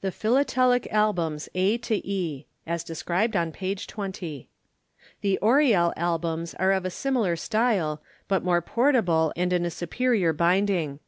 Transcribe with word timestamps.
The 0.00 0.10
PHILATELIC 0.10 0.88
ALBUMS 0.90 1.48
A 1.54 1.78
to 1.78 2.04
E. 2.04 2.48
As 2.66 2.82
described 2.82 3.36
on 3.36 3.52
page 3.52 3.86
20. 3.86 4.48
The 5.20 5.38
"ORIEL" 5.38 5.92
Albums 5.96 6.54
are 6.54 6.72
of 6.72 6.84
a 6.84 6.90
similar 6.90 7.36
style, 7.36 8.02
but 8.26 8.42
more 8.42 8.60
portable 8.60 9.32
and 9.36 9.52
in 9.52 9.64
a 9.64 9.70
superior 9.70 10.32
binding. 10.32 10.98